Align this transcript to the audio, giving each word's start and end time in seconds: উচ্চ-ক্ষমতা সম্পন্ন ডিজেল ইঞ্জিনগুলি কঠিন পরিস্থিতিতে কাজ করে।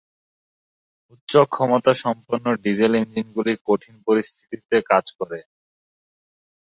উচ্চ-ক্ষমতা 1.13 1.91
সম্পন্ন 2.03 2.45
ডিজেল 2.63 2.93
ইঞ্জিনগুলি 3.01 3.53
কঠিন 3.67 3.95
পরিস্থিতিতে 4.07 4.77
কাজ 4.91 5.05
করে। 5.19 5.39